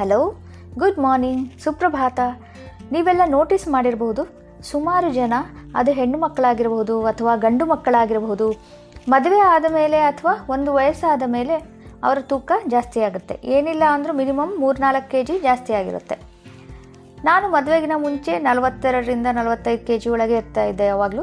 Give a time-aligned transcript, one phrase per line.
[0.00, 0.34] Hello,
[0.78, 2.20] good morning, ಸುಪ್ರಭಾತ.
[2.92, 4.22] ನೀವೆಲ್ಲ notice ಮಾಡಿರಬಹುದು
[4.62, 5.32] ಸುಮಾರು ಜನ
[5.74, 8.52] ಅದು ಹೆಣ್ಣು ಮಕ್ಕಳಾಗಿರಬಹುದು ಅಥವಾ ಗಂಡು ಮಕ್ಕಳಾಗಿರಬಹುದು
[9.08, 11.54] ಮದುವೆ ಆದ ಮೇಲೆ ಅಥವಾ ಒಂದು ವಯಸ್ಸಾದ ಮೇಲೆ
[12.02, 13.40] ಅವರ ತೂಕ ಜಾಸ್ತಿ ಆಗುತ್ತೆ.
[13.44, 16.14] ಏನಿಲ್ಲ ಅಂದರೂ ಮಿನಿಮಮ್ ಮೂರ್ನಾಲ್ಕು ಕೆ ಜಿ ಜಾಸ್ತಿ ಆಗಿರುತ್ತೆ.
[17.24, 21.22] ನಾನು ಮದುವೆಗಿನ ಮುಂಚೆ ನಲವತ್ತೆರಡರಿಂದ ನಲವತ್ತೈದು ಕೆ ಜಿ ಒಳಗೆ ಇರ್ತಾ ಇದ್ದೆ ಯಾವಾಗಲೂ.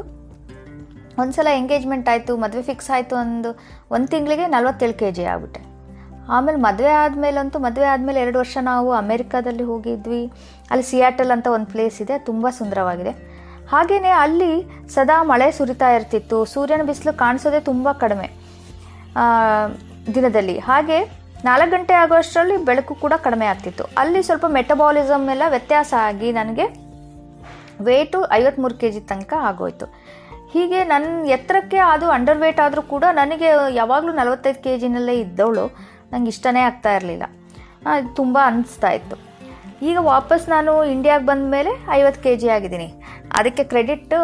[1.18, 3.58] ಒಂದ್ಸಲ ಎಂಗೇಜ್ಮೆಂಟ್ ಆಯಿತು, ಮದುವೆ ಫಿಕ್ಸ್ ಆಯಿತು ಒಂದು
[3.90, 5.77] ಒಂದು ತಿಂಗಳಿಗೆ ನಲವತ್ತೇಳು ಕೆ ಜಿ ಆಗ್ಬಿಟ್ಟೆ.
[6.34, 10.22] ಆಮೇಲೆ ಮದುವೆ ಆದಮೇಲಂತೂ, ಮದುವೆ ಆದಮೇಲೆ ಎರಡು ವರ್ಷ ನಾವು ಅಮೇರಿಕಾದಲ್ಲಿ ಹೋಗಿದ್ವಿ.
[10.70, 13.12] ಅಲ್ಲಿ ಸಿಯಾಟಲ್ ಅಂತ ಒಂದು ಪ್ಲೇಸ್ ಇದೆ, ತುಂಬ ಸುಂದರವಾಗಿದೆ.
[13.72, 14.52] ಹಾಗೆಯೇ ಅಲ್ಲಿ
[14.96, 18.28] ಸದಾ ಮಳೆ ಸುರಿತಾ ಇರ್ತಿತ್ತು, ಸೂರ್ಯನ ಬಿಸಿಲು ಕಾಣಿಸೋದೇ ತುಂಬ ಕಡಿಮೆ
[20.16, 20.58] ದಿನದಲ್ಲಿ.
[20.68, 20.98] ಹಾಗೆ
[21.46, 23.84] ನಾಲ್ಕು ಗಂಟೆ ಆಗೋಷ್ಟರಲ್ಲಿ ಬೆಳಕು ಕೂಡ ಕಡಿಮೆ ಆಗ್ತಿತ್ತು.
[24.02, 26.64] ಅಲ್ಲಿ ಸ್ವಲ್ಪ ಮೆಟಬಾಲಿಸಮ್ ಎಲ್ಲ ವ್ಯತ್ಯಾಸ ಆಗಿ ನನಗೆ
[27.88, 29.86] ವೇಟು ಐವತ್ತ್ಮೂರು ಕೆ ಜಿ ತನಕ ಆಗೋಯ್ತು.
[30.52, 33.48] ಹೀಗೆ ನನ್ನ ಎತ್ತರಕ್ಕೆ ಅದು ಅಂಡರ್ ವೇಟ್ ಆದರೂ ಕೂಡ ನನಗೆ
[33.80, 35.64] ಯಾವಾಗಲೂ ನಲವತ್ತೈದು ಕೆ ಜಿನಲ್ಲೇ ಇದ್ದವಳು.
[36.12, 37.24] ನಂಗೆ ಇಷ್ಟನೇ ಆಗ್ತಾ ಇರಲಿಲ್ಲ.
[38.18, 39.16] ತುಂಬ ಅನಿಸ್ತಾ ಇತ್ತು.
[39.88, 42.88] ಈಗ ವಾಪಸ್ ನಾನು ಇಂಡಿಯಾಗೆ ಬಂದ ಮೇಲೆ ಐವತ್ತು ಕೆ ಜಿ ಆಗಿದ್ದೀನಿ.
[43.38, 44.18] ಅದಕ್ಕೆ ಕ್ರೆಡಿಟ್ಟು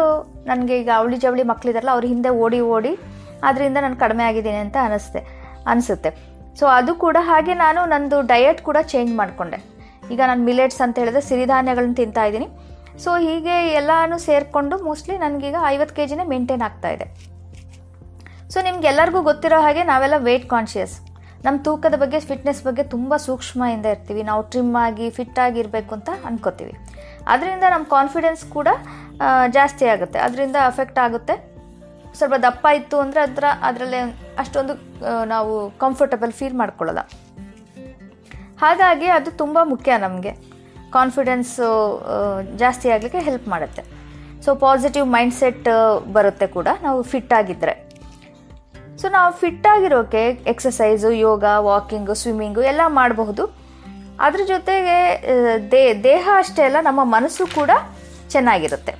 [0.49, 2.93] ನನಗೆ ಈಗ ಅವಳಿ ಜವಳಿ ಮಕ್ಕಳಿದಾರಲ್ಲ ಅವ್ರ ಹಿಂದೆ ಓಡಿ ಓಡಿ
[3.47, 5.21] ಅದರಿಂದ ನಾನು ಕಡಿಮೆ ಆಗಿದ್ದೀನಿ ಅಂತ ಅನಿಸ್ತೆ,
[5.71, 6.11] ಅನಿಸುತ್ತೆ.
[6.59, 9.59] ಸೊ ಅದು ಕೂಡ ಹಾಗೆ ನಾನು ನಂದು ಡಯಟ್ ಕೂಡ ಚೇಂಜ್ ಮಾಡಿಕೊಂಡೆ.
[10.13, 12.47] ಈಗ ನಾನು ಮಿಲೆಟ್ಸ್ ಅಂತ ಹೇಳಿದ್ರೆ ಸಿರಿಧಾನ್ಯಗಳನ್ನ ತಿಂತಾ ಇದ್ದೀನಿ.
[13.03, 17.07] ಸೊ ಹೀಗೆ ಎಲ್ಲಾನು ಸೇರಿಕೊಂಡು ಮೋಸ್ಟ್ಲಿ ನನಗೀಗ ಐವತ್ತು ಕೆ ಜಿನೇ ಮೇಂಟೈನ್ ಆಗ್ತಾ ಇದೆ.
[18.53, 20.95] ಸೊ ನಿಮ್ಗೆಲ್ಲರಿಗೂ ಗೊತ್ತಿರೋ ಹಾಗೆ ನಾವೆಲ್ಲ ವೆಯ್ಟ್ ಕಾನ್ಷಿಯಸ್
[21.45, 24.21] ನಮ್ಮ ತೂಕದ ಬಗ್ಗೆ ಫಿಟ್ನೆಸ್ ಬಗ್ಗೆ ತುಂಬ ಸೂಕ್ಷ್ಮದಿಂದ ಇರ್ತೀವಿ.
[24.29, 26.73] ನಾವು ಟ್ರಿಮ್ ಆಗಿ ಫಿಟ್ ಆಗಿರಬೇಕು ಅಂತ ಅನ್ಕೋತೀವಿ.
[27.33, 28.69] ಅದರಿಂದ ನಮ್ಮ ಕಾನ್ಫಿಡೆನ್ಸ್ ಕೂಡ
[29.57, 30.19] ಜಾಸ್ತಿ ಆಗುತ್ತೆ.
[30.27, 31.35] ಅದರಿಂದ ಅಫೆಕ್ಟ್ ಆಗುತ್ತೆ.
[32.17, 34.01] ಸ್ವಲ್ಪ ದಪ್ಪ ಇತ್ತು ಅಂದರೆ ಅದರ, ಅದರಲ್ಲೇ
[34.41, 34.73] ಅಷ್ಟೊಂದು
[35.33, 37.01] ನಾವು ಕಂಫರ್ಟಬಲ್ ಫೀಲ್ ಮಾಡ್ಕೊಳ್ಳಲ್ಲ.
[38.63, 40.33] ಹಾಗಾಗಿ ಅದು ತುಂಬ ಮುಖ್ಯ ನಮಗೆ.
[40.97, 41.69] ಕಾನ್ಫಿಡೆನ್ಸು
[42.61, 43.83] ಜಾಸ್ತಿ ಆಗಲಿಕ್ಕೆ ಹೆಲ್ಪ್ ಮಾಡುತ್ತೆ.
[44.45, 45.67] ಸೊ ಪಾಸಿಟಿವ್ ಮೈಂಡ್ಸೆಟ್
[46.17, 46.67] ಬರುತ್ತೆ ಕೂಡ.
[46.85, 47.73] ನಾವು ಫಿಟ್ ಆಗಿದ್ದರೆ
[49.01, 53.43] ಸೊ ನಾವು ಫಿಟ್ ಆಗಿರೋಕೆ ಎಕ್ಸಸೈಸು ಯೋಗ ವಾಕಿಂಗು ಸ್ವಿಮ್ಮಿಂಗು ಎಲ್ಲ ಮಾಡಬಹುದು.
[54.25, 54.97] ಅದ್ರ ಜೊತೆಗೆ
[55.71, 57.71] ದೇ, ದೇಹ ಅಷ್ಟೇ ಅಲ್ಲ, ನಮ್ಮ ಮನಸ್ಸು ಕೂಡ
[58.33, 58.93] ಚೆನ್ನಾಗಿರುತ್ತೆ.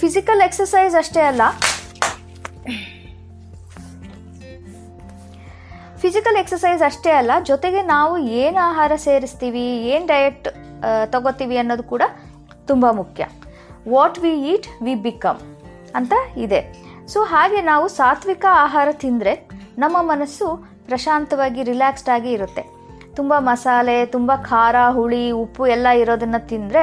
[0.00, 1.42] ಫಿಸಿಕಲ್ ಎಕ್ಸಸೈಸ್ ಅಷ್ಟೇ ಅಲ್ಲ.
[6.02, 8.12] ಫಿಸಿಕಲ್ ಎಕ್ಸಸೈಸ್ ಅಷ್ಟೇ ಅಲ್ಲ, ಜೊತೆಗೆ ನಾವು
[8.42, 10.46] ಏನು ಆಹಾರ ಸೇರಿಸ್ತೀವಿ, ಏನು ಡಯಟ್
[11.14, 12.02] ತಗೋತೀವಿ ಅನ್ನೋದು ಕೂಡ
[12.70, 13.22] ತುಂಬ ಮುಖ್ಯ.
[13.94, 15.40] What we eat we become
[15.98, 16.14] ಅಂತ
[16.46, 16.60] ಇದೆ.
[17.12, 19.32] ಸೊ ಹಾಗೆ ನಾವು ಸಾತ್ವಿಕ ಆಹಾರ ತಿಂದರೆ
[19.82, 20.46] ನಮ್ಮ ಮನಸ್ಸು
[20.88, 22.62] ಪ್ರಶಾಂತವಾಗಿ ರಿಲ್ಯಾಕ್ಸ್ಡ್ ಆಗಿ ಇರುತ್ತೆ.
[23.18, 26.82] ತುಂಬ ಮಸಾಲೆ, ತುಂಬ ಖಾರ, ಹುಳಿ, ಉಪ್ಪು ಎಲ್ಲ ಇರೋದನ್ನು ತಿಂದರೆ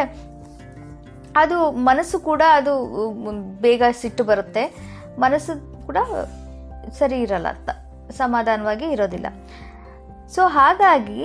[1.42, 2.74] ಅದು ಮನಸ್ಸು ಕೂಡ ಅದು
[3.66, 4.64] ಬೇಗ ಸಿಟ್ಟು ಬರುತ್ತೆ.
[5.24, 5.54] ಮನಸ್ಸು
[5.88, 5.98] ಕೂಡ
[7.00, 7.70] ಸರಿ ಇರಲ್ಲ ಅಂತ,
[8.22, 9.28] ಸಮಾಧಾನವಾಗಿ ಇರೋದಿಲ್ಲ.
[10.36, 11.22] ಸೊ ಹಾಗಾಗಿ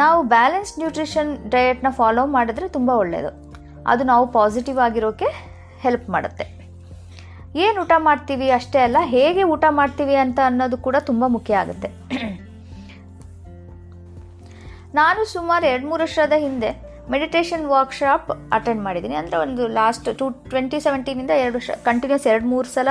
[0.00, 3.32] ನಾವು ಬ್ಯಾಲೆನ್ಸ್ ನ್ಯೂಟ್ರಿಷನ್ ಡಯಟ್ನ ಫಾಲೋ ಮಾಡಿದ್ರೆ ತುಂಬ ಒಳ್ಳೆಯದು
[3.92, 5.28] ಅದು ನಾವು ಪಾಸಿಟಿವ್ ಆಗಿರೋಕ್ಕೆ
[5.84, 6.46] ಹೆಲ್ಪ್ ಮಾಡುತ್ತೆ.
[7.56, 11.88] ಏನು ಊಟ ಮಾಡ್ತೀವಿ ಅಷ್ಟೇ ಅಲ್ಲ, ಹೇಗೆ ಊಟ ಮಾಡ್ತೀವಿ ಅಂತ ಅನ್ನೋದು ಕೂಡ ತುಂಬ ಮುಖ್ಯ ಆಗುತ್ತೆ.
[14.94, 19.14] ನಾನು ಸುಮಾರು ಎರಡು ಮೂರು ವರ್ಷದ ಹಿಂದೆ ಮೆಡಿಟೇಷನ್ ವರ್ಕ್ಶಾಪ್ ಅಟೆಂಡ್ ಮಾಡಿದ್ದೀನಿ.
[19.14, 22.88] ಅಂದರೆ ಒಂದು ಲಾಸ್ಟ್ ಟು ಟ್ವೆಂಟಿ ಸೆವೆಂಟೀನಿಂದ ಎರಡು ವರ್ಷ ಕಂಟಿನ್ಯೂಸ್ ಎರಡು ಮೂರು ಸಲ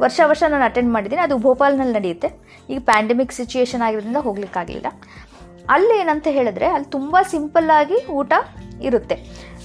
[0.00, 1.22] ವರ್ಷ ವರ್ಷ ನಾನು ಅಟೆಂಡ್ ಮಾಡಿದ್ದೀನಿ.
[1.22, 2.28] ಅದು ಭೋಪಾಲ್ನಲ್ಲಿ ನಡೆಯುತ್ತೆ.
[2.70, 4.86] ಈಗ ಪ್ಯಾಂಡಮಿಕ್ ಸಿಚುಯೇಷನ್ ಆಗಿರೋದ್ರಿಂದ ಹೋಗ್ಲಿಕ್ಕಾಗಲಿಲ್ಲ.
[5.68, 8.32] ಅಲ್ಲಿ ಏನಂತ ಹೇಳಿದ್ರೆ, ಅಲ್ಲಿ ತುಂಬ ಸಿಂಪಲ್ಲಾಗಿ ಊಟ
[8.80, 9.16] ಇರುತ್ತೆ.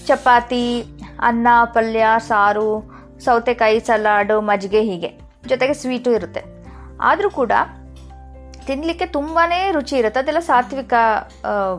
[0.07, 0.83] ಚಪಾತಿ,
[1.19, 2.91] ಅನ್ನ, ಪಲ್ಯ, ಸಾರು
[3.25, 5.09] ಸೌತೆಕಾಯಿ ಸಲಾಡು, ಮಜ್ಜಿಗೆ ಹೀಗೆ.
[5.47, 6.41] ಜೊತೆಗೆ ಸ್ವೀಟು ಇರುತ್ತೆ.
[7.01, 7.51] ಆದರೂ ಕೂಡ
[8.65, 10.19] ತಿನ್ನಲಿಕ್ಕೆ ತುಂಬಾ ರುಚಿ ಇರುತ್ತೆ.
[10.19, 10.93] ಅದೆಲ್ಲ ಸಾತ್ವಿಕ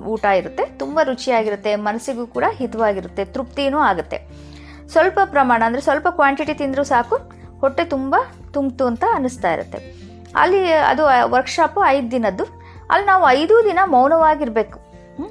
[0.06, 0.64] ಊಟ ಇರುತ್ತೆ.
[0.78, 1.76] ತುಂಬ ರುಚಿಯಾಗಿರುತ್ತೆ.
[1.76, 3.25] ಮನಸ್ಸಿಗೂ ಕೂಡ ಹಿತವಾಗಿರುತ್ತೆ.
[3.25, 4.19] ತೃಪ್ತಿನೂ ಆಗುತ್ತೆ.
[4.92, 7.16] ಸ್ವಲ್ಪ ಪ್ರಮಾಣ ಅಂದರೆ ಸ್ವಲ್ಪ ಕ್ವಾಂಟಿಟಿ ತಿಂದರೂ ಸಾಕು.
[7.60, 8.14] ಹೊಟ್ಟೆ ತುಂಬ
[8.52, 9.78] ತುಂಬಿತು ಅಂತ ಅನ್ನಿಸ್ತಾ ಇರುತ್ತೆ.
[10.36, 12.44] ಅಲ್ಲಿ ಅದು ವರ್ಕ್ಶಾಪು ಐದು ದಿನದ್ದು.
[12.91, 14.78] ಅಲ್ಲಿ ನಾವು ಐದು ದಿನ ಮೌನವಾಗಿರಬೇಕು.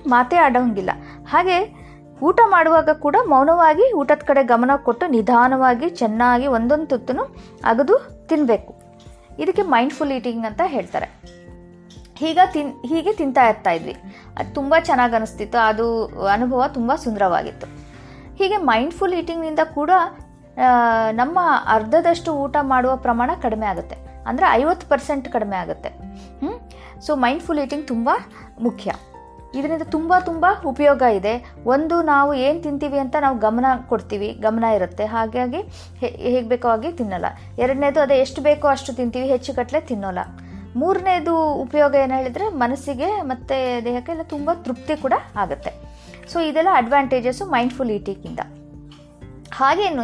[0.09, 0.91] ಮಾತೇ ಆಡೋಂಗಿಲ್ಲ.
[1.29, 1.80] ಹಾಗೆ
[2.27, 7.25] ಊಟ ಮಾಡುವಾಗ ಕೂಡ ಮೌನವಾಗಿ ಊಟದ ಕಡೆ ಗಮನ ಕೊಟ್ಟು ನಿಧಾನವಾಗಿ ಚೆನ್ನಾಗಿ ಒಂದೊಂದು ತುತ್ತನ್ನು
[7.71, 7.95] ಅಗದು
[8.29, 8.73] ತಿನ್ನಬೇಕು
[9.43, 11.07] ಇದಕ್ಕೆ ಮೈಂಡ್ಫುಲ್ ಈಟಿಂಗ್ ಅಂತ ಹೇಳ್ತಾರೆ.
[12.21, 13.95] ಹೀಗ ತಿನ್, ಹೀಗೆ ತಿಂತಾ ಇರ್ತಾ ಇದ್ವಿ.
[14.37, 15.59] ಅದು ತುಂಬ ಚೆನ್ನಾಗಿ ಅನಿಸ್ತಿತ್ತು.
[15.69, 15.85] ಅದು
[16.35, 17.67] ಅನುಭವ ತುಂಬ ಸುಂದರವಾಗಿತ್ತು.
[18.39, 19.91] ಹೀಗೆ ಮೈಂಡ್ಫುಲ್ ಈಟಿಂಗ್ನಿಂದ ಕೂಡ
[21.21, 21.39] ನಮ್ಮ
[21.75, 23.97] ಅರ್ಧದಷ್ಟು ಊಟ ಮಾಡುವ ಪ್ರಮಾಣ ಕಡಿಮೆ ಆಗುತ್ತೆ.
[24.29, 25.89] ಅಂದರೆ ಐವತ್ತು ಪರ್ಸೆಂಟ್ ಕಡಿಮೆ ಆಗುತ್ತೆ.
[27.05, 28.09] ಸೊ ಮೈಂಡ್ಫುಲ್ ಈಟಿಂಗ್ ತುಂಬ
[28.67, 28.91] ಮುಖ್ಯ.
[29.55, 31.33] ಇದರಿಂದ ತುಂಬ ತುಂಬ ಉಪಯೋಗ ಇದೆ.
[31.65, 35.05] ಒಂದು, ನಾವು ಏನು ತಿಂತೀವಿ ಅಂತ ನಾವು ಗಮನ ಕೊಡ್ತೀವಿ, ಗಮನ ಇರುತ್ತೆ.
[35.05, 35.61] ಹಾಗಾಗಿ
[35.99, 37.25] ಹೇಗೆ ಬೇಕೋ ಹಾಗೆ ತಿನ್ನಲ್ಲ.
[37.57, 40.19] ಎರಡನೇದು ಅದೇ ಎಷ್ಟು ಬೇಕೋ ಅಷ್ಟು ತಿಂತೀವಿ, ಹೆಚ್ಚು ಕಟ್ಟಲೆ ತಿನ್ನೋಲ್ಲ.
[40.75, 45.71] ಮೂರನೇದು ಉಪಯೋಗ ಏನು ಹೇಳಿದರೆ ಮನಸ್ಸಿಗೆ ಮತ್ತು ದೇಹಕ್ಕೆ ಎಲ್ಲ ತುಂಬ ತೃಪ್ತಿ ಕೂಡ ಆಗುತ್ತೆ.
[46.33, 48.39] ಸೊ ಇದೆಲ್ಲ ಅಡ್ವಾಂಟೇಜಸ್ಸು ಮೈಂಡ್ಫುಲ್ ಈಟಿಂಗಿಂದ
[49.51, 50.03] ಹಾಗೇನು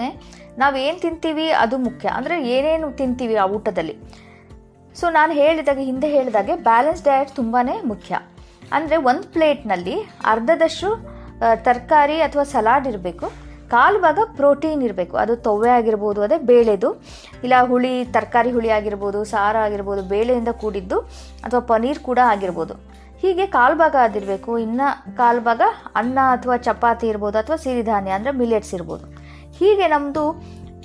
[0.58, 2.08] ನಾವು ಏನು ತಿಂತೀವಿ ಅದು ಮುಖ್ಯ.
[2.10, 3.96] ಅಂದರೆ ಏನೇನು ತಿಂತೀವಿ ಆ ಊಟದಲ್ಲಿ.
[4.96, 8.20] ಸೊ ನಾನು ಹೇಳಿದಾಗ, ಹಿಂದೆ ಹೇಳಿದಾಗೆ ಬ್ಯಾಲೆನ್ಸ್ ಡಯಟ್ ತುಂಬಾ ಮುಖ್ಯ.
[8.76, 9.96] ಅಂದರೆ ಒಂದು ಪ್ಲೇಟ್ನಲ್ಲಿ
[10.34, 10.90] ಅರ್ಧದಷ್ಟು
[11.66, 13.28] ತರಕಾರಿ ಅಥವಾ ಸಲಾಡ್ ಇರಬೇಕು.
[13.74, 15.16] ಕಾಲು ಭಾಗ ಪ್ರೋಟೀನ್ ಇರಬೇಕು.
[15.24, 16.90] ಅದು ತೊವ್ವೆ ಆಗಿರ್ಬೋದು, ಅದೇ ಬೇಳೆದು.
[17.46, 20.98] ಇಲ್ಲ ಹುಳಿ, ತರಕಾರಿ ಹುಳಿ ಆಗಿರ್ಬೋದು, ಸಾರು ಆಗಿರ್ಬೋದು, ಬೇಳೆಯಿಂದ ಕೂಡಿದ್ದು
[21.46, 22.76] ಅಥವಾ ಪನೀರ್ ಕೂಡ ಆಗಿರ್ಬೋದು.
[23.24, 24.52] ಹೀಗೆ ಕಾಲು ಭಾಗ ಅದಿರಬೇಕು.
[24.66, 24.88] ಇನ್ನು
[25.20, 25.62] ಕಾಲು ಭಾಗ
[26.02, 29.06] ಅನ್ನ ಅಥವಾ ಚಪಾತಿ ಇರ್ಬೋದು ಅಥವಾ ಸಿರಿಧಾನ್ಯ, ಅಂದರೆ ಮಿಲೆಟ್ಸ್ ಇರ್ಬೋದು.
[29.60, 30.26] ಹೀಗೆ ನಮ್ಮದು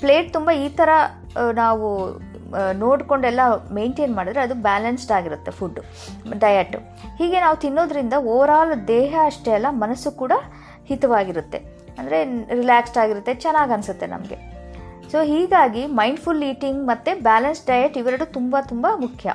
[0.02, 0.90] ಪ್ಲೇಟ್ ತುಂಬ ಈ ಥರ
[1.62, 1.88] ನಾವು
[2.82, 3.40] ನೋಡ್ಕೊಂಡೆಲ್ಲ
[3.78, 5.82] ಮೇಂಟೈನ್ ಮಾಡಿದ್ರೆ ಅದು ಬ್ಯಾಲೆನ್ಸ್ಡ್ ಆಗಿರುತ್ತೆ ಫುಡ್ಡು
[6.44, 6.78] ಡಯಟು
[7.20, 10.32] ಹೀಗೆ ನಾವು ತಿನ್ನೋದ್ರಿಂದ ಓವರಾಲ್ ದೇಹ ಅಷ್ಟೇ ಅಲ್ಲ, ಮನಸ್ಸು ಕೂಡ
[10.90, 11.58] ಹಿತವಾಗಿರುತ್ತೆ.
[11.99, 12.19] ಅಂದರೆ
[12.58, 14.38] ರಿಲ್ಯಾಕ್ಸ್ಡ್ ಆಗಿರುತ್ತೆ, ಚೆನ್ನಾಗಿ ಅನಿಸುತ್ತೆ ನಮಗೆ.
[15.12, 19.34] ಸೊ ಹೀಗಾಗಿ ಮೈಂಡ್ಫುಲ್ ಈಟಿಂಗ್ ಮತ್ತು ಬ್ಯಾಲೆನ್ಸ್ ಡಯಟ್ ಇವೆರಡು ತುಂಬ ತುಂಬ ಮುಖ್ಯ.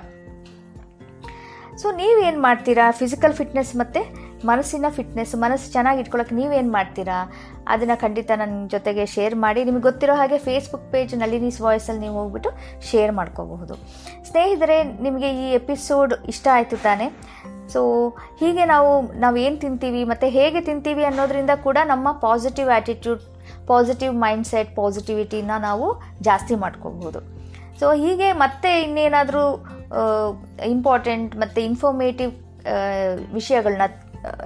[1.82, 2.86] ಸೊ ನೀವೇನು ಮಾಡ್ತೀರಾ?
[3.02, 4.02] ಫಿಸಿಕಲ್ ಫಿಟ್ನೆಸ್ ಮತ್ತು
[4.46, 7.32] ಮನಸ್ಸಿನ ಫಿಟ್ನೆಸ್ ಮನಸ್ಸು ಚೆನ್ನಾಗಿ ಇಟ್ಕೊಳ್ಳೋಕೆ ನೀವೇನು ಮಾಡ್ತೀರಾ?
[7.68, 9.64] ಅದನ್ನು ಖಂಡಿತ ನನ್ನ ಜೊತೆಗೆ ಶೇರ್ ಮಾಡಿ.
[9.64, 12.50] ನಿಮಗೆ ಗೊತ್ತಿರೋ ಹಾಗೆ ಫೇಸ್ಬುಕ್ ಪೇಜ್ ನಳಿನೀಸ್ ವಾಯ್ಸಲ್ಲಿ ನೀವು ಹೋಗ್ಬಿಟ್ಟು
[12.92, 13.76] ಶೇರ್ ಮಾಡ್ಕೋಬಹುದು.
[14.30, 17.10] ಸ್ನೇಹಿತರೆ, ನಿಮಗೆ ಈ ಎಪಿಸೋಡ್ ಇಷ್ಟ ಆಯಿತು ತಾನೇ?
[17.74, 23.22] ಸೊ ಹೀಗೆ ನಾವು ನಾವು ಏನು ತಿಂತೀವಿ ಮತ್ತು ಹೇಗೆ ತಿಂತೀವಿ ಅನ್ನೋದರಿಂದ ಕೂಡ ನಮ್ಮ ಪಾಸಿಟಿವ್ ಆ್ಯಟಿಟ್ಯೂಡ್
[23.68, 27.20] ಪಾಸಿಟಿವ್ ಮೈಂಡ್ಸೆಟ್ ಪಾಸಿಟಿವಿಟಿನ ನಾವು ಜಾಸ್ತಿ ಮಾಡ್ಕೋಬಹುದು.
[27.80, 29.66] ಸೊ ಹೀಗೆ ಮತ್ತೆ ಇನ್ನೇನಾದರೂ
[30.66, 32.32] ಇಂಪಾರ್ಟೆಂಟ್ ಮತ್ತು ಇನ್ಫಾರ್ಮೇಟಿವ್
[33.34, 33.82] ವಿಷಯಗಳನ್ನ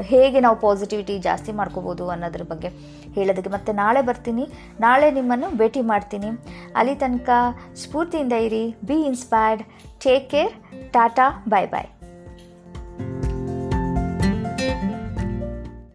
[0.02, 2.70] ಹೇಗೆ ನಾವು ಪಾಸಿಟಿವಿಟಿ ಜಾಸ್ತಿ ಮಾಡ್ಕೋಬೋದು ಅನ್ನೋದ್ರ ಬಗ್ಗೆ
[3.14, 4.46] ಹೇಳೋದಕ್ಕೆ ಮತ್ತೆ ನಾಳೆ ಬರ್ತೀನಿ.
[4.80, 6.32] ನಾಳೆ ನಿಮ್ಮನ್ನು ಭೇಟಿ ಮಾಡ್ತೀನಿ.
[6.76, 7.30] ಅಲ್ಲಿ ತನಕ
[7.76, 8.64] ಸ್ಫೂರ್ತಿಯಿಂದ ಇರಿ.
[8.86, 9.64] Be inspired
[10.04, 10.54] take care
[10.94, 12.01] Tata bye bye